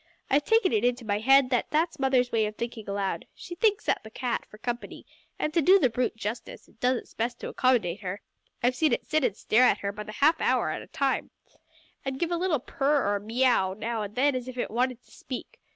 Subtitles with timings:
[0.31, 3.87] I've taken it into my head that that's mother's way of thinking aloud she thinks
[3.87, 5.05] at the cat, for company:
[5.37, 8.19] and to do the brute justice, it does its best to accommodate her.
[8.63, 11.29] I've seen it sit and stare at her by the half hour at a time,
[12.03, 15.03] and give a little purr or a meaiow now and then as if it wanted
[15.03, 15.59] to speak.